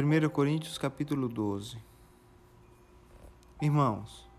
1 0.00 0.28
Coríntios 0.28 0.78
capítulo 0.78 1.28
12 1.28 1.76
Irmãos, 3.60 4.30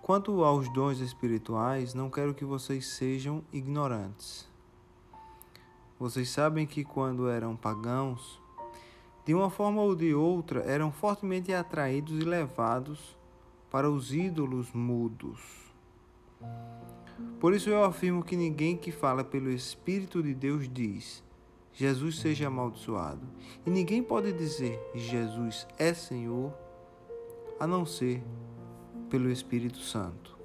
quanto 0.00 0.42
aos 0.42 0.72
dons 0.72 1.00
espirituais, 1.00 1.92
não 1.92 2.08
quero 2.08 2.32
que 2.32 2.46
vocês 2.46 2.86
sejam 2.86 3.44
ignorantes. 3.52 4.48
Vocês 5.98 6.30
sabem 6.30 6.66
que 6.66 6.82
quando 6.82 7.28
eram 7.28 7.54
pagãos, 7.54 8.40
de 9.26 9.34
uma 9.34 9.50
forma 9.50 9.82
ou 9.82 9.94
de 9.94 10.14
outra, 10.14 10.60
eram 10.60 10.90
fortemente 10.90 11.52
atraídos 11.52 12.18
e 12.18 12.24
levados 12.24 13.14
para 13.70 13.90
os 13.90 14.14
ídolos 14.14 14.72
mudos. 14.72 15.42
Por 17.38 17.52
isso 17.52 17.68
eu 17.68 17.84
afirmo 17.84 18.24
que 18.24 18.34
ninguém 18.34 18.78
que 18.78 18.90
fala 18.90 19.22
pelo 19.22 19.50
Espírito 19.50 20.22
de 20.22 20.32
Deus 20.32 20.66
diz: 20.66 21.22
Jesus 21.78 22.18
seja 22.18 22.48
amaldiçoado. 22.48 23.24
E 23.64 23.70
ninguém 23.70 24.02
pode 24.02 24.32
dizer 24.32 24.80
Jesus 24.96 25.64
é 25.78 25.94
Senhor 25.94 26.52
a 27.60 27.68
não 27.68 27.86
ser 27.86 28.20
pelo 29.08 29.30
Espírito 29.30 29.78
Santo. 29.78 30.36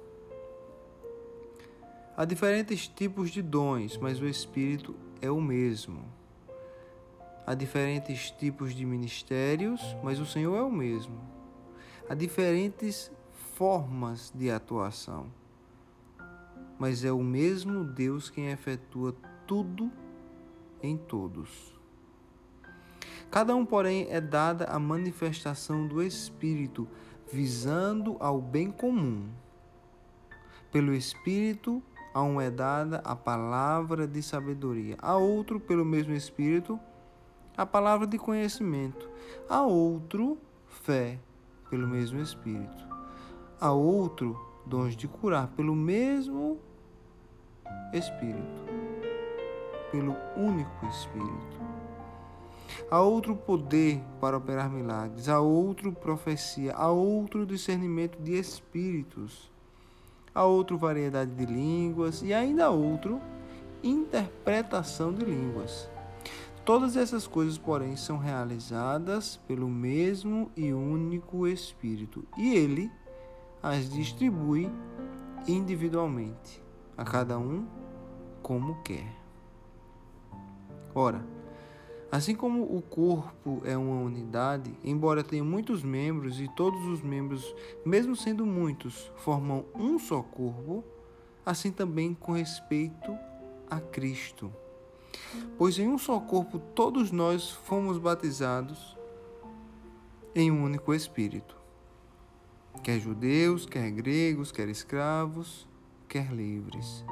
Há 2.16 2.24
diferentes 2.24 2.86
tipos 2.86 3.32
de 3.32 3.42
dons, 3.42 3.98
mas 3.98 4.20
o 4.20 4.28
Espírito 4.28 4.94
é 5.20 5.28
o 5.28 5.40
mesmo. 5.40 6.04
Há 7.44 7.52
diferentes 7.54 8.30
tipos 8.30 8.72
de 8.72 8.86
ministérios, 8.86 9.82
mas 10.04 10.20
o 10.20 10.26
Senhor 10.26 10.56
é 10.56 10.62
o 10.62 10.70
mesmo. 10.70 11.20
Há 12.08 12.14
diferentes 12.14 13.10
formas 13.56 14.32
de 14.32 14.52
atuação, 14.52 15.26
mas 16.78 17.04
é 17.04 17.10
o 17.10 17.24
mesmo 17.24 17.82
Deus 17.82 18.30
quem 18.30 18.52
efetua 18.52 19.16
tudo 19.48 19.90
em 20.84 20.96
todos. 20.96 21.74
Cada 23.30 23.56
um, 23.56 23.64
porém, 23.64 24.06
é 24.10 24.20
dada 24.20 24.66
a 24.66 24.78
manifestação 24.78 25.86
do 25.88 26.02
Espírito, 26.02 26.86
visando 27.32 28.16
ao 28.20 28.40
bem 28.40 28.70
comum. 28.70 29.28
Pelo 30.70 30.94
Espírito, 30.94 31.82
a 32.12 32.22
um 32.22 32.40
é 32.40 32.50
dada 32.50 32.98
a 33.04 33.16
palavra 33.16 34.06
de 34.06 34.22
sabedoria, 34.22 34.96
a 35.00 35.16
outro, 35.16 35.58
pelo 35.58 35.84
mesmo 35.84 36.12
Espírito, 36.14 36.78
a 37.56 37.64
palavra 37.64 38.06
de 38.06 38.18
conhecimento, 38.18 39.08
a 39.48 39.62
outro, 39.62 40.38
fé, 40.68 41.18
pelo 41.70 41.88
mesmo 41.88 42.20
Espírito, 42.20 42.86
a 43.60 43.72
outro, 43.72 44.38
dons 44.66 44.96
de 44.96 45.08
curar, 45.08 45.48
pelo 45.48 45.74
mesmo 45.74 46.60
Espírito 47.92 48.64
pelo 49.94 50.16
único 50.36 50.86
Espírito. 50.86 51.60
Há 52.90 53.00
outro 53.00 53.36
poder 53.36 54.02
para 54.20 54.36
operar 54.36 54.68
milagres, 54.68 55.28
há 55.28 55.38
outro 55.38 55.92
profecia, 55.92 56.74
há 56.74 56.90
outro 56.90 57.46
discernimento 57.46 58.18
de 58.20 58.36
espíritos, 58.36 59.52
há 60.34 60.44
outra 60.44 60.76
variedade 60.76 61.30
de 61.30 61.46
línguas 61.46 62.22
e 62.22 62.34
ainda 62.34 62.70
outro 62.70 63.20
interpretação 63.84 65.12
de 65.12 65.24
línguas. 65.24 65.88
Todas 66.64 66.96
essas 66.96 67.24
coisas, 67.26 67.56
porém, 67.56 67.94
são 67.94 68.18
realizadas 68.18 69.36
pelo 69.46 69.68
mesmo 69.68 70.50
e 70.56 70.72
único 70.72 71.46
Espírito, 71.46 72.24
e 72.36 72.56
ele 72.56 72.90
as 73.62 73.88
distribui 73.88 74.68
individualmente, 75.46 76.60
a 76.96 77.04
cada 77.04 77.38
um 77.38 77.64
como 78.42 78.82
quer. 78.82 79.23
Ora, 80.94 81.26
assim 82.12 82.36
como 82.36 82.62
o 82.62 82.80
corpo 82.80 83.60
é 83.64 83.76
uma 83.76 84.00
unidade, 84.00 84.72
embora 84.84 85.24
tenha 85.24 85.42
muitos 85.42 85.82
membros 85.82 86.40
e 86.40 86.46
todos 86.54 86.86
os 86.86 87.02
membros, 87.02 87.54
mesmo 87.84 88.14
sendo 88.14 88.46
muitos, 88.46 89.10
formam 89.16 89.64
um 89.74 89.98
só 89.98 90.22
corpo, 90.22 90.84
assim 91.44 91.72
também 91.72 92.14
com 92.14 92.32
respeito 92.32 93.18
a 93.68 93.80
Cristo. 93.80 94.52
Pois 95.58 95.76
em 95.78 95.88
um 95.88 95.98
só 95.98 96.20
corpo 96.20 96.58
todos 96.58 97.10
nós 97.10 97.50
fomos 97.50 97.98
batizados 97.98 98.96
em 100.32 100.50
um 100.50 100.62
único 100.62 100.94
Espírito, 100.94 101.56
quer 102.84 103.00
judeus, 103.00 103.66
quer 103.66 103.90
gregos, 103.90 104.52
quer 104.52 104.68
escravos, 104.68 105.68
quer 106.08 106.32
livres. 106.32 107.04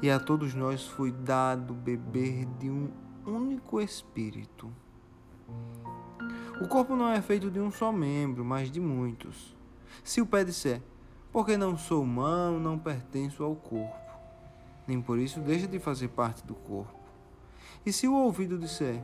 E 0.00 0.10
a 0.10 0.18
todos 0.18 0.54
nós 0.54 0.84
foi 0.86 1.10
dado 1.10 1.74
beber 1.74 2.46
de 2.58 2.70
um 2.70 2.88
único 3.34 3.80
Espírito. 3.80 4.70
O 6.60 6.66
corpo 6.66 6.96
não 6.96 7.08
é 7.10 7.22
feito 7.22 7.50
de 7.50 7.60
um 7.60 7.70
só 7.70 7.92
membro, 7.92 8.44
mas 8.44 8.70
de 8.70 8.80
muitos. 8.80 9.56
Se 10.02 10.20
o 10.20 10.26
pé 10.26 10.44
disser, 10.44 10.82
porque 11.30 11.56
não 11.56 11.76
sou 11.76 12.04
mão, 12.04 12.58
não 12.58 12.78
pertenço 12.78 13.44
ao 13.44 13.54
corpo, 13.54 13.96
nem 14.86 15.00
por 15.00 15.18
isso 15.18 15.40
deixa 15.40 15.66
de 15.66 15.78
fazer 15.78 16.08
parte 16.08 16.44
do 16.44 16.54
corpo. 16.54 16.98
E 17.86 17.92
se 17.92 18.08
o 18.08 18.14
ouvido 18.14 18.58
disser, 18.58 19.02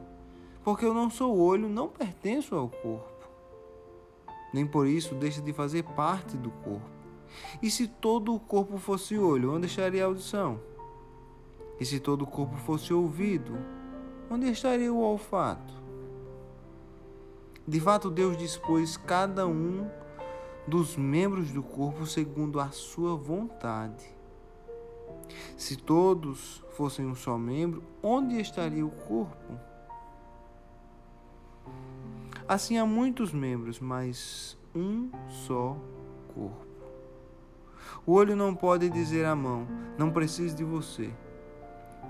porque 0.64 0.84
eu 0.84 0.94
não 0.94 1.10
sou 1.10 1.38
olho, 1.38 1.68
não 1.68 1.88
pertenço 1.88 2.54
ao 2.54 2.68
corpo, 2.68 3.28
nem 4.52 4.66
por 4.66 4.86
isso 4.86 5.14
deixa 5.14 5.40
de 5.40 5.52
fazer 5.52 5.82
parte 5.82 6.36
do 6.36 6.50
corpo. 6.50 6.90
E 7.62 7.70
se 7.70 7.86
todo 7.86 8.34
o 8.34 8.40
corpo 8.40 8.78
fosse 8.78 9.18
olho, 9.18 9.54
onde 9.54 9.66
estaria 9.66 10.04
a 10.04 10.06
audição? 10.06 10.60
E 11.78 11.84
se 11.84 11.98
todo 11.98 12.22
o 12.22 12.26
corpo 12.26 12.56
fosse 12.56 12.92
ouvido, 12.92 13.56
onde 14.30 14.50
estaria 14.50 14.92
o 14.92 14.98
olfato? 14.98 15.72
De 17.66 17.80
fato, 17.80 18.10
Deus 18.10 18.36
dispôs 18.36 18.96
cada 18.96 19.46
um 19.46 19.88
dos 20.66 20.96
membros 20.96 21.50
do 21.50 21.62
corpo 21.62 22.06
segundo 22.06 22.60
a 22.60 22.70
sua 22.70 23.16
vontade. 23.16 24.04
Se 25.56 25.76
todos 25.76 26.62
fossem 26.76 27.06
um 27.06 27.14
só 27.14 27.38
membro, 27.38 27.82
onde 28.02 28.40
estaria 28.40 28.84
o 28.84 28.90
corpo? 28.90 29.58
Assim 32.46 32.76
há 32.76 32.84
muitos 32.84 33.32
membros, 33.32 33.80
mas 33.80 34.58
um 34.74 35.10
só 35.46 35.76
corpo. 36.34 36.66
O 38.04 38.12
olho 38.12 38.36
não 38.36 38.54
pode 38.54 38.90
dizer 38.90 39.24
à 39.24 39.34
mão: 39.34 39.66
Não 39.96 40.10
preciso 40.10 40.54
de 40.54 40.64
você 40.64 41.10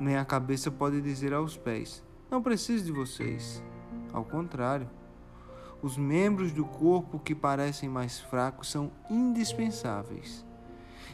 nem 0.01 0.17
a 0.17 0.25
cabeça 0.25 0.71
pode 0.71 1.01
dizer 1.01 1.33
aos 1.33 1.57
pés: 1.57 2.03
Não 2.31 2.43
preciso 2.43 2.85
de 2.85 2.93
vocês. 2.93 3.63
Ao 4.13 4.25
contrário, 4.25 4.89
os 5.83 5.99
membros 5.99 6.53
do 6.53 6.65
corpo 6.65 7.19
que 7.19 7.35
parecem 7.35 7.89
mais 7.89 8.21
fracos 8.21 8.71
são 8.71 8.91
indispensáveis. 9.11 10.45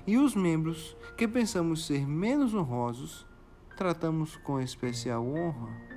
E 0.06 0.16
os 0.16 0.34
membros 0.34 0.96
que 1.16 1.26
pensamos 1.26 1.86
ser 1.86 2.06
menos 2.06 2.54
honrosos, 2.54 3.26
tratamos 3.76 4.36
com 4.36 4.60
especial 4.60 5.26
honra. 5.26 5.90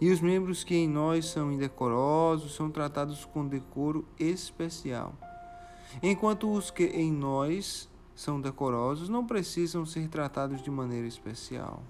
E 0.00 0.10
os 0.10 0.20
membros 0.20 0.64
que 0.64 0.74
em 0.74 0.88
nós 0.88 1.26
são 1.26 1.52
indecorosos 1.52 2.54
são 2.54 2.70
tratados 2.70 3.24
com 3.24 3.46
decoro 3.46 4.04
especial, 4.18 5.14
enquanto 6.02 6.50
os 6.50 6.70
que 6.70 6.84
em 6.84 7.12
nós 7.12 7.88
são 8.14 8.40
decorosos 8.40 9.08
não 9.08 9.26
precisam 9.26 9.84
ser 9.86 10.08
tratados 10.08 10.62
de 10.62 10.70
maneira 10.70 11.06
especial. 11.06 11.82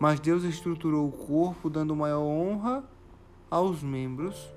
Mas 0.00 0.18
Deus 0.18 0.44
estruturou 0.44 1.08
o 1.08 1.12
corpo 1.12 1.70
dando 1.70 1.94
maior 1.94 2.22
honra 2.22 2.84
aos 3.50 3.82
membros 3.82 4.52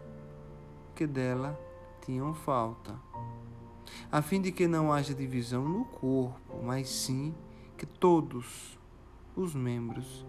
que 0.95 1.05
dela 1.05 1.59
tinham 2.01 2.33
falta, 2.33 2.95
a 4.11 4.21
fim 4.21 4.41
de 4.41 4.51
que 4.51 4.67
não 4.67 4.91
haja 4.91 5.13
divisão 5.13 5.67
no 5.67 5.85
corpo, 5.85 6.63
mas 6.63 6.89
sim 6.89 7.33
que 7.77 7.85
todos 7.85 8.77
os 9.35 9.53
membros 9.55 10.25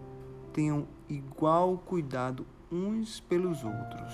tenham 0.51 0.87
igual 1.09 1.77
cuidado 1.77 2.45
uns 2.71 3.19
pelos 3.19 3.63
outros. 3.63 4.13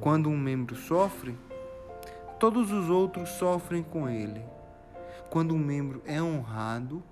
Quando 0.00 0.28
um 0.28 0.36
membro 0.36 0.76
sofre, 0.76 1.36
todos 2.38 2.70
os 2.70 2.88
outros 2.88 3.28
sofrem 3.30 3.82
com 3.82 4.08
ele. 4.08 4.44
Quando 5.30 5.54
um 5.54 5.58
membro 5.58 6.02
é 6.04 6.22
honrado, 6.22 7.02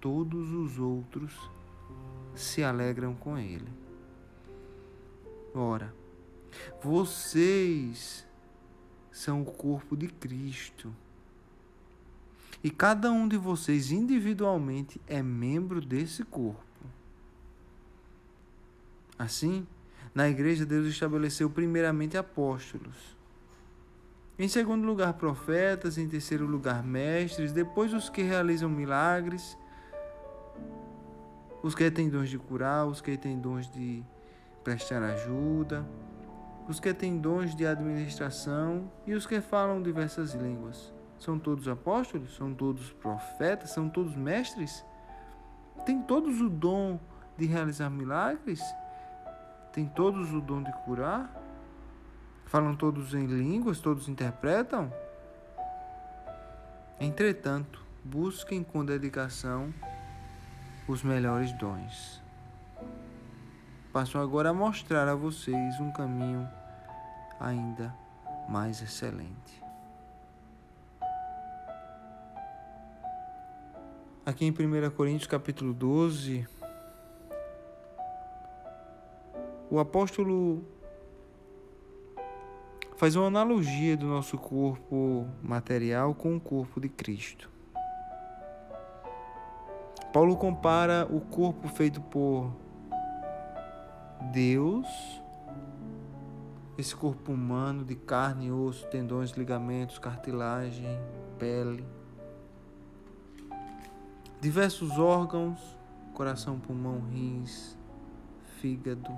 todos 0.00 0.52
os 0.52 0.78
outros 0.78 1.32
se 2.34 2.62
alegram 2.62 3.14
com 3.14 3.36
ele. 3.36 3.68
Ora, 5.54 5.94
vocês 6.82 8.26
são 9.10 9.42
o 9.42 9.44
corpo 9.44 9.96
de 9.96 10.08
Cristo. 10.08 10.94
E 12.64 12.70
cada 12.70 13.10
um 13.10 13.26
de 13.26 13.36
vocês 13.36 13.90
individualmente 13.90 15.00
é 15.06 15.22
membro 15.22 15.80
desse 15.80 16.24
corpo. 16.24 16.62
Assim, 19.18 19.66
na 20.14 20.28
igreja, 20.28 20.64
Deus 20.64 20.86
estabeleceu 20.86 21.50
primeiramente 21.50 22.16
apóstolos 22.16 22.94
em 24.38 24.48
segundo 24.48 24.86
lugar, 24.86 25.14
profetas. 25.14 25.98
Em 25.98 26.08
terceiro 26.08 26.46
lugar, 26.46 26.82
mestres. 26.82 27.52
Depois, 27.52 27.92
os 27.92 28.08
que 28.08 28.22
realizam 28.22 28.68
milagres. 28.68 29.56
os 31.62 31.74
que 31.74 31.90
têm 31.90 32.08
dons 32.08 32.28
de 32.28 32.38
curar, 32.38 32.86
os 32.86 33.00
que 33.00 33.16
têm 33.16 33.38
dons 33.38 33.70
de 33.70 34.02
prestar 34.64 35.02
ajuda, 35.02 35.86
os 36.68 36.80
que 36.80 36.92
têm 36.92 37.18
dons 37.18 37.54
de 37.54 37.66
administração 37.66 38.90
e 39.06 39.14
os 39.14 39.26
que 39.26 39.40
falam 39.40 39.82
diversas 39.82 40.34
línguas. 40.34 40.92
São 41.18 41.38
todos 41.38 41.68
apóstolos? 41.68 42.34
São 42.34 42.52
todos 42.52 42.92
profetas? 42.92 43.70
São 43.70 43.88
todos 43.88 44.16
mestres? 44.16 44.84
Tem 45.86 46.02
todos 46.02 46.40
o 46.40 46.48
dom 46.48 46.98
de 47.38 47.46
realizar 47.46 47.90
milagres? 47.90 48.60
Tem 49.72 49.86
todos 49.86 50.32
o 50.32 50.40
dom 50.40 50.62
de 50.62 50.72
curar? 50.84 51.41
Falam 52.52 52.76
todos 52.76 53.14
em 53.14 53.24
línguas? 53.24 53.80
Todos 53.80 54.10
interpretam? 54.10 54.92
Entretanto, 57.00 57.82
busquem 58.04 58.62
com 58.62 58.84
dedicação 58.84 59.72
os 60.86 61.02
melhores 61.02 61.50
dons. 61.52 62.20
Passo 63.90 64.18
agora 64.18 64.50
a 64.50 64.52
mostrar 64.52 65.08
a 65.08 65.14
vocês 65.14 65.80
um 65.80 65.90
caminho 65.92 66.46
ainda 67.40 67.96
mais 68.50 68.82
excelente. 68.82 69.64
Aqui 74.26 74.44
em 74.44 74.50
1 74.50 74.90
Coríntios 74.90 75.26
capítulo 75.26 75.72
12, 75.72 76.46
o 79.70 79.78
apóstolo 79.80 80.81
faz 83.02 83.16
uma 83.16 83.26
analogia 83.26 83.96
do 83.96 84.06
nosso 84.06 84.38
corpo 84.38 85.26
material 85.42 86.14
com 86.14 86.36
o 86.36 86.40
corpo 86.40 86.80
de 86.80 86.88
Cristo. 86.88 87.50
Paulo 90.12 90.36
compara 90.36 91.08
o 91.10 91.20
corpo 91.20 91.66
feito 91.66 92.00
por 92.00 92.54
Deus, 94.32 94.86
esse 96.78 96.94
corpo 96.94 97.32
humano 97.32 97.84
de 97.84 97.96
carne, 97.96 98.52
osso, 98.52 98.86
tendões, 98.86 99.32
ligamentos, 99.32 99.98
cartilagem, 99.98 100.96
pele, 101.40 101.84
diversos 104.40 104.96
órgãos, 104.96 105.58
coração, 106.14 106.60
pulmão, 106.60 107.00
rins, 107.10 107.76
fígado, 108.60 109.10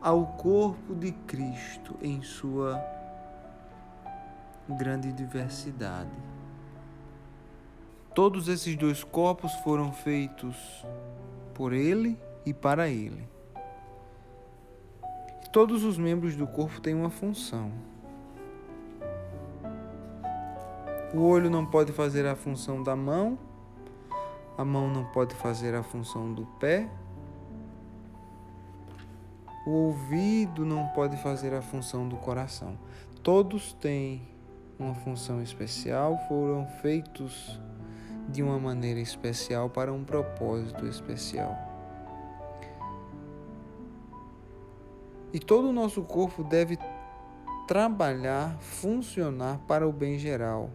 ao 0.00 0.26
corpo 0.26 0.94
de 0.94 1.12
Cristo 1.12 1.96
em 2.00 2.22
sua 2.22 2.80
grande 4.68 5.12
diversidade. 5.12 6.10
Todos 8.14 8.48
esses 8.48 8.76
dois 8.76 9.02
corpos 9.02 9.52
foram 9.56 9.92
feitos 9.92 10.84
por 11.54 11.72
Ele 11.72 12.18
e 12.44 12.52
para 12.52 12.88
Ele. 12.88 13.28
Todos 15.52 15.84
os 15.84 15.96
membros 15.96 16.36
do 16.36 16.46
corpo 16.46 16.80
têm 16.80 16.94
uma 16.94 17.10
função. 17.10 17.72
O 21.14 21.22
olho 21.22 21.48
não 21.48 21.64
pode 21.64 21.92
fazer 21.92 22.26
a 22.26 22.36
função 22.36 22.82
da 22.82 22.94
mão, 22.94 23.38
a 24.58 24.64
mão 24.64 24.88
não 24.90 25.04
pode 25.06 25.34
fazer 25.34 25.74
a 25.74 25.82
função 25.82 26.34
do 26.34 26.44
pé, 26.60 26.88
o 29.68 29.70
ouvido 29.70 30.64
não 30.64 30.86
pode 30.88 31.18
fazer 31.18 31.52
a 31.52 31.60
função 31.60 32.08
do 32.08 32.16
coração. 32.16 32.78
Todos 33.22 33.74
têm 33.74 34.26
uma 34.78 34.94
função 34.94 35.42
especial, 35.42 36.18
foram 36.26 36.66
feitos 36.80 37.60
de 38.30 38.42
uma 38.42 38.58
maneira 38.58 38.98
especial 38.98 39.68
para 39.68 39.92
um 39.92 40.04
propósito 40.04 40.86
especial. 40.86 41.54
E 45.34 45.38
todo 45.38 45.68
o 45.68 45.72
nosso 45.72 46.02
corpo 46.02 46.42
deve 46.42 46.78
trabalhar, 47.66 48.56
funcionar 48.60 49.58
para 49.68 49.86
o 49.86 49.92
bem 49.92 50.18
geral 50.18 50.70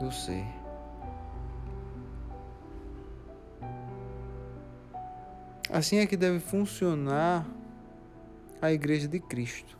do 0.00 0.10
ser. 0.10 0.63
Assim 5.74 5.98
é 5.98 6.06
que 6.06 6.16
deve 6.16 6.38
funcionar 6.38 7.44
a 8.62 8.70
Igreja 8.70 9.08
de 9.08 9.18
Cristo. 9.18 9.76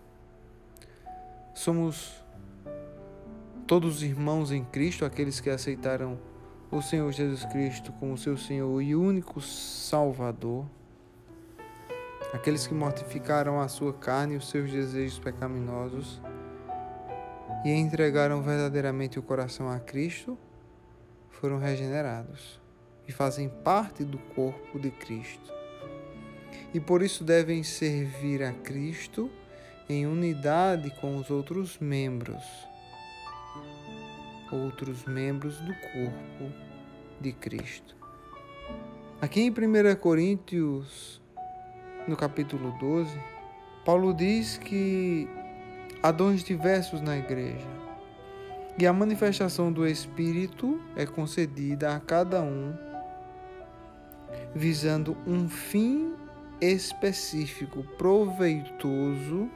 Somos 1.54 2.20
todos 3.64 4.02
irmãos 4.02 4.50
em 4.50 4.64
Cristo, 4.64 5.04
aqueles 5.04 5.38
que 5.38 5.48
aceitaram 5.48 6.18
o 6.68 6.82
Senhor 6.82 7.12
Jesus 7.12 7.44
Cristo 7.44 7.92
como 7.92 8.18
seu 8.18 8.36
Senhor 8.36 8.82
e 8.82 8.96
único 8.96 9.40
Salvador, 9.40 10.66
aqueles 12.32 12.66
que 12.66 12.74
mortificaram 12.74 13.60
a 13.60 13.68
sua 13.68 13.92
carne 13.92 14.34
e 14.34 14.38
os 14.38 14.50
seus 14.50 14.72
desejos 14.72 15.20
pecaminosos 15.20 16.20
e 17.64 17.70
entregaram 17.70 18.42
verdadeiramente 18.42 19.20
o 19.20 19.22
coração 19.22 19.70
a 19.70 19.78
Cristo, 19.78 20.36
foram 21.30 21.56
regenerados 21.60 22.60
e 23.06 23.12
fazem 23.12 23.48
parte 23.48 24.02
do 24.02 24.18
corpo 24.18 24.76
de 24.80 24.90
Cristo. 24.90 25.54
E 26.72 26.80
por 26.80 27.02
isso 27.02 27.24
devem 27.24 27.62
servir 27.62 28.42
a 28.42 28.52
Cristo 28.52 29.30
em 29.88 30.06
unidade 30.06 30.90
com 31.00 31.16
os 31.16 31.30
outros 31.30 31.78
membros 31.78 32.42
outros 34.54 35.04
membros 35.04 35.56
do 35.58 35.74
corpo 35.74 36.52
de 37.20 37.32
Cristo. 37.32 37.96
Aqui 39.20 39.40
em 39.40 39.50
1 39.50 39.96
Coríntios, 39.96 41.20
no 42.06 42.16
capítulo 42.16 42.76
12, 42.78 43.18
Paulo 43.84 44.12
diz 44.14 44.58
que 44.58 45.28
há 46.02 46.10
dons 46.10 46.44
diversos 46.44 47.00
na 47.00 47.16
igreja 47.16 47.66
e 48.78 48.86
a 48.86 48.92
manifestação 48.92 49.72
do 49.72 49.86
Espírito 49.86 50.80
é 50.96 51.06
concedida 51.06 51.94
a 51.94 52.00
cada 52.00 52.42
um 52.42 52.74
visando 54.54 55.16
um 55.26 55.48
fim 55.48 56.12
específico, 56.60 57.82
proveitoso 57.98 59.50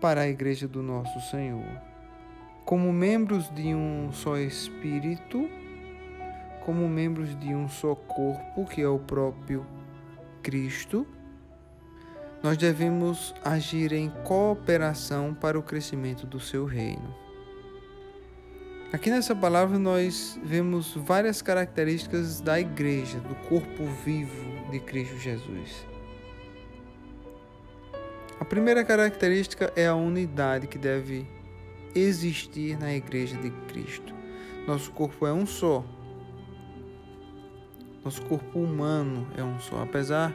para 0.00 0.22
a 0.22 0.28
igreja 0.28 0.66
do 0.66 0.82
nosso 0.82 1.20
Senhor 1.30 1.90
como 2.70 2.92
membros 2.92 3.50
de 3.50 3.74
um 3.74 4.12
só 4.12 4.36
Espírito, 4.36 5.50
como 6.64 6.88
membros 6.88 7.36
de 7.40 7.52
um 7.52 7.68
só 7.68 7.96
corpo, 7.96 8.64
que 8.64 8.80
é 8.80 8.86
o 8.86 8.96
próprio 8.96 9.66
Cristo, 10.40 11.04
nós 12.40 12.56
devemos 12.56 13.34
agir 13.44 13.92
em 13.92 14.08
cooperação 14.22 15.34
para 15.34 15.58
o 15.58 15.62
crescimento 15.64 16.28
do 16.28 16.38
seu 16.38 16.64
reino. 16.64 17.12
Aqui 18.92 19.10
nessa 19.10 19.34
palavra 19.34 19.76
nós 19.76 20.38
vemos 20.44 20.94
várias 20.94 21.42
características 21.42 22.40
da 22.40 22.60
igreja, 22.60 23.18
do 23.18 23.34
corpo 23.48 23.84
vivo 24.04 24.49
de 24.70 24.80
Cristo 24.80 25.18
Jesus. 25.18 25.86
A 28.38 28.44
primeira 28.44 28.82
característica 28.84 29.72
é 29.76 29.86
a 29.86 29.94
unidade 29.94 30.66
que 30.66 30.78
deve 30.78 31.26
existir 31.94 32.78
na 32.78 32.94
Igreja 32.94 33.36
de 33.36 33.50
Cristo. 33.68 34.14
Nosso 34.66 34.90
corpo 34.92 35.26
é 35.26 35.32
um 35.32 35.44
só. 35.44 35.84
Nosso 38.02 38.22
corpo 38.22 38.58
humano 38.58 39.26
é 39.36 39.44
um 39.44 39.58
só. 39.60 39.82
Apesar 39.82 40.34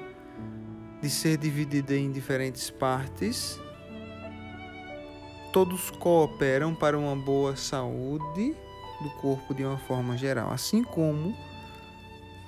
de 1.01 1.10
ser 1.10 1.38
dividido 1.38 1.94
em 1.94 2.12
diferentes 2.12 2.70
partes, 2.70 3.60
todos 5.51 5.89
cooperam 5.89 6.75
para 6.75 6.98
uma 6.98 7.15
boa 7.15 7.56
saúde 7.56 8.56
do 9.01 9.10
corpo 9.22 9.54
de 9.54 9.63
uma 9.63 9.77
forma 9.77 10.18
geral. 10.18 10.51
Assim 10.51 10.84
como 10.84 11.36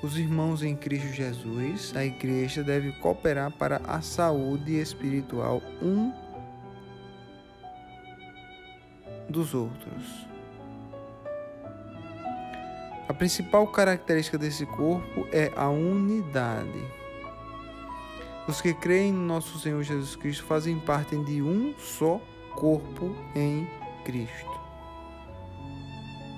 os 0.02 0.18
irmãos 0.18 0.62
em 0.62 0.76
Cristo 0.76 1.08
Jesus, 1.08 1.94
a 1.96 2.06
igreja 2.06 2.64
deve 2.64 2.92
cooperar 2.94 3.52
para 3.52 3.78
a 3.78 4.02
saúde 4.02 4.80
espiritual 4.80 5.62
um 5.82 6.14
dos 9.30 9.54
outros. 9.54 10.28
A 13.10 13.14
principal 13.14 13.66
característica 13.68 14.38
desse 14.38 14.66
corpo 14.66 15.28
é 15.32 15.52
a 15.56 15.70
unidade. 15.70 16.86
Os 18.48 18.62
que 18.62 18.74
creem 18.74 19.12
no 19.12 19.26
nosso 19.26 19.58
Senhor 19.60 19.82
Jesus 19.82 20.16
Cristo 20.16 20.44
fazem 20.46 20.80
parte 20.80 21.18
de 21.24 21.42
um 21.42 21.74
só 21.78 22.22
corpo 22.56 23.16
em 23.36 23.68
Cristo. 24.06 24.67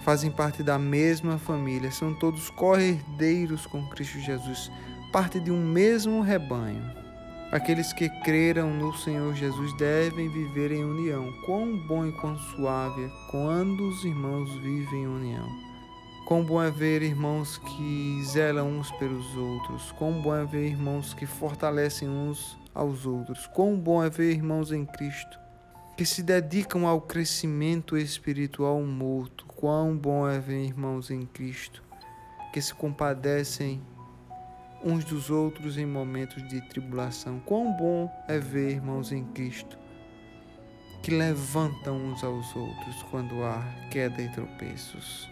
Fazem 0.10 0.32
parte 0.32 0.64
da 0.64 0.80
mesma 0.80 1.38
família, 1.38 1.92
são 1.92 2.16
todos 2.16 2.50
corredeiros 2.50 3.68
com 3.68 3.88
Cristo 3.90 4.18
Jesus, 4.20 4.72
parte 5.12 5.40
de 5.40 5.52
um 5.52 5.64
mesmo 5.64 6.22
rebanho. 6.22 6.82
Aqueles 7.52 7.94
que 7.94 8.10
creram 8.24 8.74
no 8.74 8.92
Senhor 8.98 9.36
Jesus 9.36 9.72
devem 9.78 10.28
viver 10.28 10.72
em 10.72 10.84
união. 10.84 11.32
Quão 11.46 11.78
bom 11.86 12.08
e 12.08 12.12
quão 12.12 12.36
suave 12.40 13.04
é 13.04 13.12
quando 13.30 13.88
os 13.88 14.04
irmãos 14.04 14.52
vivem 14.64 15.04
em 15.04 15.08
união. 15.08 15.48
Quão 16.26 16.44
bom 16.44 16.60
é 16.60 16.72
ver 16.72 17.04
irmãos 17.04 17.60
que 17.60 18.24
zelam 18.24 18.80
uns 18.80 18.92
pelos 18.94 19.38
outros. 19.38 19.92
Quão 19.92 20.24
bom 20.24 20.36
é 20.36 20.44
ver 20.44 20.70
irmãos 20.70 21.14
que 21.14 21.28
fortalecem 21.28 22.10
uns 22.10 22.58
aos 22.74 23.06
outros. 23.06 23.46
Quão 23.46 23.78
bom 23.78 24.04
é 24.04 24.10
ver 24.10 24.32
irmãos 24.32 24.72
em 24.72 24.88
Cristo 24.88 25.38
que 25.96 26.06
se 26.06 26.24
dedicam 26.24 26.88
ao 26.88 27.02
crescimento 27.02 27.98
espiritual 27.98 28.82
mútuo. 28.82 29.49
Quão 29.60 29.94
bom 29.94 30.26
é 30.26 30.40
ver 30.40 30.68
irmãos 30.68 31.12
em 31.12 31.26
Cristo 31.26 31.84
que 32.54 32.62
se 32.62 32.74
compadecem 32.74 33.82
uns 34.82 35.04
dos 35.04 35.30
outros 35.30 35.78
em 35.78 35.86
momentos 35.86 36.48
de 36.48 36.62
tribulação. 36.70 37.42
Quão 37.42 37.74
bom 37.74 38.10
é 38.30 38.40
ver 38.40 38.72
irmãos 38.72 39.12
em 39.12 39.26
Cristo 39.34 39.78
que 41.04 41.12
levantam 41.12 41.98
uns 41.98 42.24
aos 42.24 42.56
outros 42.56 43.04
quando 43.12 43.44
há 43.44 43.62
queda 43.92 44.22
e 44.22 44.32
tropeços. 44.32 45.30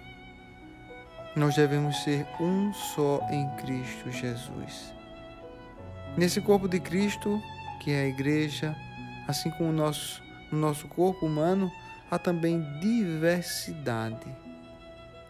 Nós 1.34 1.56
devemos 1.56 1.96
ser 2.04 2.28
um 2.38 2.74
só 2.74 3.26
em 3.32 3.50
Cristo 3.56 4.12
Jesus. 4.12 4.94
Nesse 6.18 6.42
corpo 6.42 6.68
de 6.68 6.82
Cristo, 6.82 7.42
que 7.80 7.92
é 7.92 8.02
a 8.02 8.08
igreja, 8.10 8.76
assim 9.26 9.50
como 9.52 9.72
no 9.72 9.78
nosso, 9.86 10.22
no 10.52 10.60
nosso 10.60 10.86
corpo 10.90 11.26
humano, 11.26 11.72
há 12.10 12.18
também 12.18 12.62
diversidade. 12.80 14.36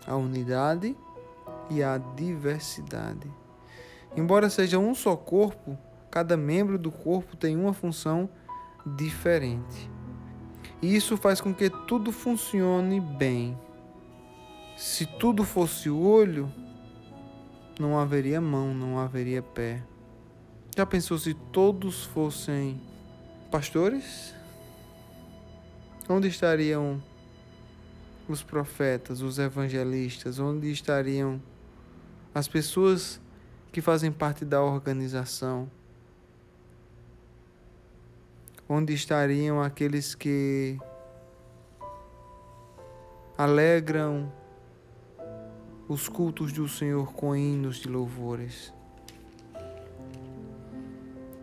A 0.05 0.15
unidade 0.15 0.95
e 1.69 1.83
a 1.83 1.97
diversidade. 1.97 3.29
Embora 4.15 4.49
seja 4.49 4.79
um 4.79 4.95
só 4.95 5.15
corpo, 5.15 5.77
cada 6.09 6.37
membro 6.37 6.77
do 6.77 6.91
corpo 6.91 7.35
tem 7.35 7.55
uma 7.55 7.73
função 7.73 8.29
diferente. 8.95 9.89
E 10.81 10.95
isso 10.95 11.17
faz 11.17 11.41
com 11.41 11.53
que 11.53 11.69
tudo 11.69 12.11
funcione 12.11 12.99
bem. 12.99 13.57
Se 14.75 15.05
tudo 15.05 15.43
fosse 15.43 15.89
olho, 15.89 16.51
não 17.79 17.99
haveria 17.99 18.39
mão, 18.39 18.73
não 18.73 18.99
haveria 18.99 19.41
pé. 19.41 19.83
Já 20.75 20.85
pensou 20.85 21.17
se 21.17 21.33
todos 21.33 22.03
fossem 22.05 22.79
pastores? 23.49 24.36
Onde 26.09 26.29
estariam 26.29 27.03
os 28.29 28.41
profetas, 28.41 29.21
os 29.21 29.39
evangelistas? 29.39 30.39
Onde 30.39 30.71
estariam 30.71 31.41
as 32.33 32.47
pessoas 32.47 33.19
que 33.73 33.81
fazem 33.81 34.09
parte 34.09 34.45
da 34.45 34.61
organização? 34.61 35.69
Onde 38.69 38.93
estariam 38.93 39.61
aqueles 39.61 40.15
que 40.15 40.77
alegram 43.37 44.31
os 45.89 46.07
cultos 46.07 46.53
do 46.53 46.69
Senhor 46.69 47.11
com 47.13 47.35
hinos 47.35 47.77
de 47.77 47.89
louvores. 47.89 48.73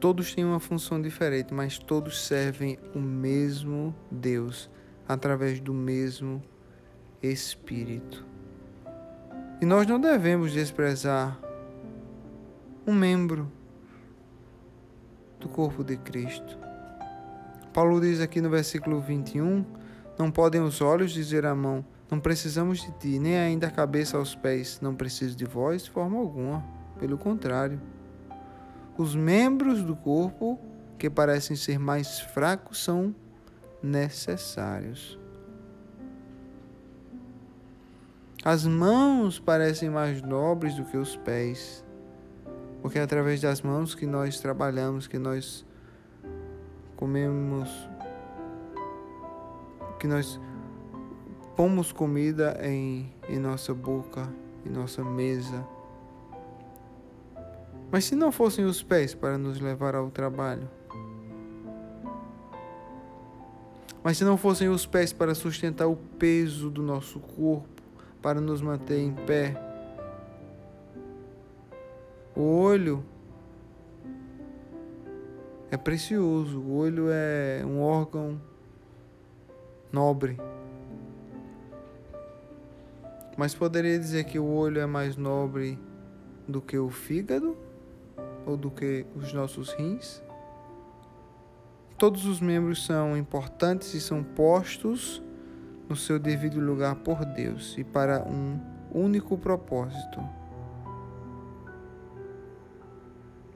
Todos 0.04 0.34
têm 0.34 0.44
uma 0.44 0.60
função 0.60 1.00
diferente, 1.00 1.54
mas 1.54 1.78
todos 1.78 2.26
servem 2.26 2.78
o 2.94 2.98
mesmo 2.98 3.94
Deus 4.10 4.68
através 5.08 5.60
do 5.60 5.72
mesmo 5.72 6.42
Espírito. 7.22 8.22
E 9.62 9.64
nós 9.64 9.86
não 9.86 9.98
devemos 9.98 10.52
desprezar 10.52 11.40
um 12.86 12.92
membro 12.92 13.50
do 15.40 15.48
corpo 15.48 15.82
de 15.82 15.96
Cristo. 15.96 16.58
Paulo 17.72 17.98
diz 17.98 18.20
aqui 18.20 18.42
no 18.42 18.50
versículo 18.50 19.00
21: 19.00 19.64
Não 20.18 20.30
podem 20.30 20.60
os 20.60 20.82
olhos 20.82 21.12
dizer 21.12 21.46
à 21.46 21.54
mão, 21.54 21.82
não 22.10 22.20
precisamos 22.20 22.82
de 22.82 22.92
ti, 22.98 23.18
nem 23.18 23.38
ainda 23.38 23.68
a 23.68 23.70
cabeça 23.70 24.18
aos 24.18 24.34
pés. 24.34 24.80
Não 24.82 24.94
preciso 24.94 25.34
de 25.34 25.46
vós 25.46 25.84
de 25.84 25.90
forma 25.90 26.18
alguma. 26.18 26.62
Pelo 26.98 27.16
contrário, 27.16 27.80
os 29.02 29.14
membros 29.14 29.82
do 29.82 29.96
corpo 29.96 30.58
que 30.98 31.10
parecem 31.10 31.56
ser 31.56 31.78
mais 31.78 32.20
fracos 32.20 32.82
são 32.82 33.14
necessários. 33.82 35.18
As 38.44 38.66
mãos 38.66 39.38
parecem 39.38 39.88
mais 39.88 40.20
nobres 40.20 40.74
do 40.74 40.84
que 40.84 40.96
os 40.96 41.16
pés, 41.16 41.84
porque 42.82 42.98
é 42.98 43.02
através 43.02 43.40
das 43.40 43.62
mãos 43.62 43.94
que 43.94 44.06
nós 44.06 44.38
trabalhamos, 44.38 45.06
que 45.06 45.18
nós 45.18 45.64
comemos, 46.94 47.70
que 49.98 50.06
nós 50.06 50.38
pomos 51.56 51.92
comida 51.92 52.58
em, 52.62 53.12
em 53.28 53.38
nossa 53.38 53.72
boca, 53.72 54.28
em 54.66 54.70
nossa 54.70 55.02
mesa. 55.02 55.66
Mas 57.90 58.04
se 58.04 58.14
não 58.14 58.32
fossem 58.32 58.64
os 58.64 58.82
pés 58.82 59.14
para 59.14 59.38
nos 59.38 59.60
levar 59.60 59.94
ao 59.94 60.10
trabalho? 60.10 60.68
Mas 64.02 64.18
se 64.18 64.24
não 64.24 64.36
fossem 64.36 64.68
os 64.68 64.84
pés 64.84 65.12
para 65.12 65.34
sustentar 65.34 65.86
o 65.86 65.96
peso 65.96 66.68
do 66.68 66.82
nosso 66.82 67.18
corpo, 67.18 67.82
para 68.20 68.40
nos 68.40 68.60
manter 68.60 68.98
em 68.98 69.14
pé? 69.14 69.54
O 72.36 72.42
olho 72.42 73.02
é 75.70 75.76
precioso, 75.76 76.60
o 76.60 76.76
olho 76.76 77.06
é 77.08 77.64
um 77.64 77.80
órgão 77.80 78.40
nobre. 79.90 80.36
Mas 83.36 83.54
poderia 83.54 83.98
dizer 83.98 84.24
que 84.24 84.38
o 84.38 84.44
olho 84.44 84.80
é 84.80 84.86
mais 84.86 85.16
nobre 85.16 85.78
do 86.46 86.60
que 86.60 86.76
o 86.76 86.90
fígado 86.90 87.56
ou 88.46 88.56
do 88.56 88.70
que 88.70 89.06
os 89.14 89.32
nossos 89.32 89.72
rins? 89.72 90.22
Todos 91.98 92.26
os 92.26 92.40
membros 92.40 92.84
são 92.84 93.16
importantes 93.16 93.94
e 93.94 94.00
são 94.00 94.22
postos 94.22 95.22
no 95.88 95.96
seu 95.96 96.18
devido 96.18 96.58
lugar 96.60 96.96
por 96.96 97.24
Deus 97.24 97.76
e 97.78 97.84
para 97.84 98.22
um 98.24 98.58
único 98.92 99.38
propósito: 99.38 100.20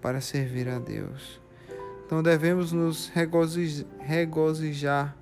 para 0.00 0.21
servir 0.21 0.68
a 0.68 0.78
Deus. 0.78 1.40
Então 2.07 2.23
devemos 2.23 2.73
nos 2.73 3.11
regozijar 3.99 5.14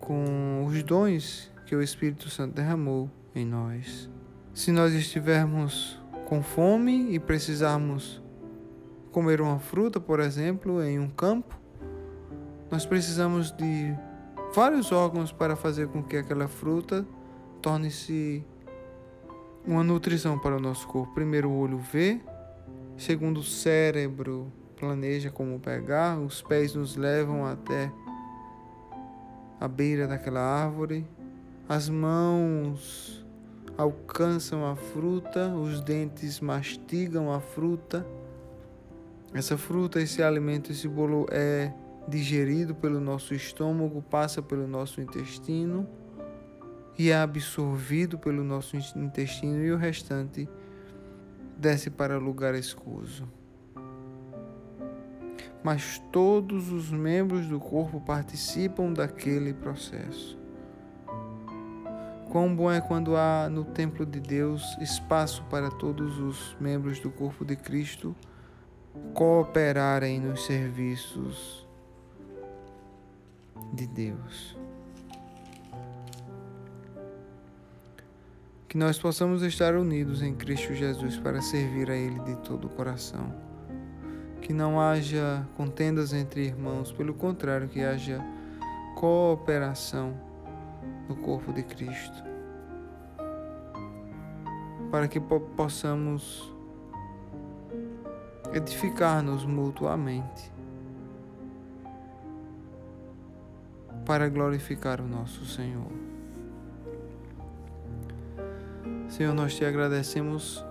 com 0.00 0.64
os 0.64 0.82
dons 0.82 1.52
que 1.66 1.76
o 1.76 1.82
Espírito 1.82 2.30
Santo 2.30 2.54
derramou 2.54 3.10
em 3.34 3.44
nós. 3.44 4.08
Se 4.54 4.72
nós 4.72 4.94
estivermos 4.94 6.00
com 6.28 6.42
fome 6.42 7.14
e 7.14 7.18
precisarmos 7.18 8.22
comer 9.10 9.40
uma 9.40 9.58
fruta, 9.58 9.98
por 9.98 10.20
exemplo, 10.20 10.82
em 10.82 10.98
um 10.98 11.08
campo, 11.08 11.58
nós 12.70 12.84
precisamos 12.84 13.50
de 13.50 13.96
vários 14.54 14.92
órgãos 14.92 15.32
para 15.32 15.56
fazer 15.56 15.88
com 15.88 16.02
que 16.02 16.18
aquela 16.18 16.46
fruta 16.46 17.06
torne-se 17.62 18.44
uma 19.66 19.82
nutrição 19.82 20.38
para 20.38 20.54
o 20.54 20.60
nosso 20.60 20.86
corpo. 20.86 21.14
Primeiro, 21.14 21.48
o 21.48 21.58
olho 21.58 21.78
vê, 21.78 22.20
segundo, 22.98 23.40
o 23.40 23.42
cérebro 23.42 24.52
planeja 24.76 25.30
como 25.30 25.58
pegar, 25.58 26.18
os 26.18 26.42
pés 26.42 26.74
nos 26.74 26.94
levam 26.94 27.46
até 27.46 27.90
a 29.58 29.66
beira 29.66 30.06
daquela 30.06 30.40
árvore, 30.40 31.08
as 31.66 31.88
mãos 31.88 33.26
alcançam 33.78 34.66
a 34.66 34.74
fruta, 34.74 35.48
os 35.54 35.80
dentes 35.80 36.40
mastigam 36.40 37.32
a 37.32 37.38
fruta. 37.38 38.04
Essa 39.32 39.56
fruta, 39.56 40.00
esse 40.00 40.20
alimento, 40.20 40.72
esse 40.72 40.88
bolo 40.88 41.26
é 41.30 41.72
digerido 42.08 42.74
pelo 42.74 42.98
nosso 42.98 43.34
estômago, 43.34 44.02
passa 44.02 44.42
pelo 44.42 44.66
nosso 44.66 45.00
intestino 45.00 45.86
e 46.98 47.10
é 47.10 47.16
absorvido 47.16 48.18
pelo 48.18 48.42
nosso 48.42 48.76
intestino 48.96 49.62
e 49.62 49.70
o 49.70 49.76
restante 49.76 50.48
desce 51.56 51.88
para 51.88 52.18
lugar 52.18 52.56
escuso. 52.56 53.28
Mas 55.62 56.02
todos 56.10 56.72
os 56.72 56.90
membros 56.90 57.46
do 57.46 57.60
corpo 57.60 58.00
participam 58.00 58.92
daquele 58.92 59.52
processo. 59.52 60.37
Quão 62.30 62.54
bom 62.54 62.70
é 62.70 62.78
quando 62.78 63.16
há 63.16 63.48
no 63.48 63.64
templo 63.64 64.04
de 64.04 64.20
Deus 64.20 64.76
espaço 64.82 65.42
para 65.44 65.70
todos 65.70 66.18
os 66.18 66.54
membros 66.60 67.00
do 67.00 67.10
corpo 67.10 67.42
de 67.42 67.56
Cristo 67.56 68.14
cooperarem 69.14 70.20
nos 70.20 70.44
serviços 70.44 71.66
de 73.72 73.86
Deus. 73.86 74.58
Que 78.68 78.76
nós 78.76 78.98
possamos 78.98 79.42
estar 79.42 79.74
unidos 79.74 80.20
em 80.20 80.34
Cristo 80.34 80.74
Jesus 80.74 81.16
para 81.16 81.40
servir 81.40 81.90
a 81.90 81.96
Ele 81.96 82.20
de 82.20 82.36
todo 82.40 82.66
o 82.66 82.70
coração. 82.70 83.34
Que 84.42 84.52
não 84.52 84.78
haja 84.78 85.46
contendas 85.56 86.12
entre 86.12 86.44
irmãos, 86.44 86.92
pelo 86.92 87.14
contrário, 87.14 87.68
que 87.68 87.80
haja 87.80 88.22
cooperação 88.94 90.27
no 91.08 91.16
corpo 91.16 91.52
de 91.52 91.62
Cristo. 91.62 92.28
para 94.90 95.06
que 95.06 95.20
possamos 95.20 96.52
edificar-nos 98.52 99.44
mutuamente 99.44 100.50
para 104.06 104.28
glorificar 104.30 105.02
o 105.02 105.06
nosso 105.06 105.44
Senhor. 105.44 105.92
Senhor, 109.06 109.34
nós 109.34 109.54
te 109.54 109.66
agradecemos 109.66 110.64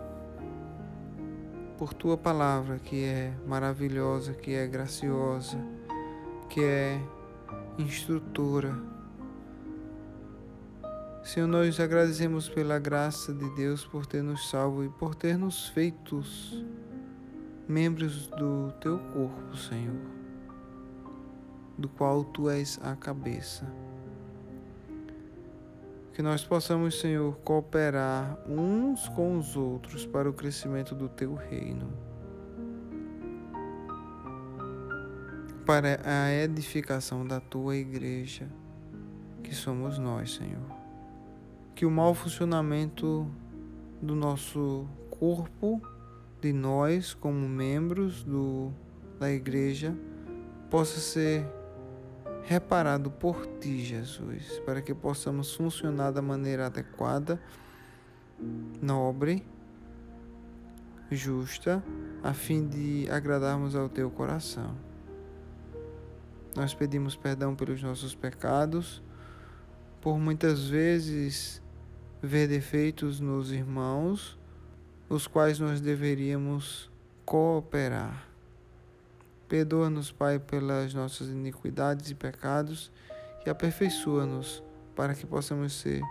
por 1.77 1.93
tua 1.93 2.17
palavra 2.17 2.79
que 2.79 3.03
é 3.03 3.31
maravilhosa, 3.45 4.33
que 4.33 4.55
é 4.55 4.65
graciosa, 4.65 5.59
que 6.49 6.63
é 6.63 6.99
instrutora. 7.77 8.96
Senhor, 11.27 11.45
nós 11.45 11.77
agradecemos 11.77 12.47
pela 12.47 12.79
graça 12.79 13.33
de 13.33 13.49
Deus 13.53 13.85
por 13.85 14.05
ter 14.05 14.23
nos 14.23 14.49
salvo 14.49 14.85
e 14.85 14.89
por 14.89 15.13
ter 15.13 15.37
nos 15.37 15.67
feitos 15.67 16.65
membros 17.67 18.27
do 18.27 18.71
teu 18.79 18.97
corpo, 18.97 19.57
Senhor, 19.57 19.99
do 21.77 21.89
qual 21.89 22.23
tu 22.23 22.49
és 22.49 22.79
a 22.81 22.95
cabeça. 22.95 23.69
Que 26.13 26.21
nós 26.21 26.45
possamos, 26.45 26.97
Senhor, 26.97 27.35
cooperar 27.39 28.39
uns 28.47 29.09
com 29.09 29.37
os 29.37 29.57
outros 29.57 30.05
para 30.05 30.29
o 30.29 30.33
crescimento 30.33 30.95
do 30.95 31.09
teu 31.09 31.33
reino. 31.33 31.91
Para 35.65 35.99
a 36.05 36.31
edificação 36.31 37.27
da 37.27 37.41
tua 37.41 37.75
igreja, 37.75 38.47
que 39.43 39.53
somos 39.53 39.99
nós, 39.99 40.33
Senhor. 40.33 40.76
Que 41.77 41.85
o 41.85 41.91
mau 41.91 42.15
funcionamento 42.15 43.29
do 44.01 44.15
nosso 44.15 44.87
corpo 45.11 45.79
de 46.41 46.51
nós, 46.51 47.13
como 47.13 47.47
membros 47.47 48.23
do, 48.23 48.71
da 49.19 49.31
igreja, 49.31 49.95
possa 50.71 50.99
ser 50.99 51.45
reparado 52.45 53.11
por 53.11 53.45
ti, 53.59 53.85
Jesus, 53.85 54.59
para 54.65 54.81
que 54.81 54.91
possamos 54.91 55.53
funcionar 55.53 56.09
da 56.09 56.19
maneira 56.19 56.65
adequada, 56.65 57.39
nobre, 58.81 59.45
justa, 61.11 61.83
a 62.23 62.33
fim 62.33 62.67
de 62.67 63.07
agradarmos 63.11 63.75
ao 63.75 63.87
teu 63.87 64.09
coração. 64.09 64.75
Nós 66.55 66.73
pedimos 66.73 67.15
perdão 67.15 67.55
pelos 67.55 67.83
nossos 67.83 68.15
pecados, 68.15 69.03
por 70.01 70.17
muitas 70.17 70.67
vezes 70.67 71.61
ver 72.21 72.47
defeitos 72.47 73.19
nos 73.19 73.51
irmãos 73.51 74.37
os 75.09 75.27
quais 75.27 75.59
nós 75.59 75.79
deveríamos 75.79 76.89
cooperar. 77.25 78.27
Perdoa-nos, 79.47 80.11
Pai, 80.11 80.39
pelas 80.39 80.93
nossas 80.93 81.29
iniquidades 81.29 82.09
e 82.11 82.15
pecados 82.15 82.91
e 83.45 83.49
aperfeiçoa-nos 83.49 84.61
para 84.95 85.13
que 85.13 85.25
possamos 85.25 85.73
ser 85.73 86.01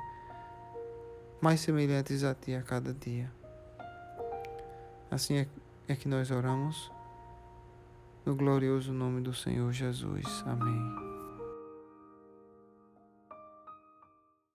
mais 1.40 1.60
semelhantes 1.60 2.24
a 2.24 2.34
Ti 2.34 2.54
a 2.54 2.62
cada 2.62 2.94
dia. 2.94 3.30
Assim 5.10 5.38
é, 5.38 5.46
é 5.88 5.94
que 5.94 6.08
nós 6.08 6.30
oramos, 6.30 6.90
no 8.24 8.34
glorioso 8.34 8.92
nome 8.92 9.20
do 9.20 9.34
Senhor 9.34 9.70
Jesus. 9.72 10.42
Amém. 10.46 11.05